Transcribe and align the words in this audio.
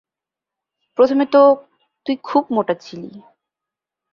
প্রথমে 0.97 1.25
তো 1.33 1.41
তুই 2.05 2.15
খুব 2.23 2.43
মোটা 2.51 2.75
ছিলি। 2.81 3.09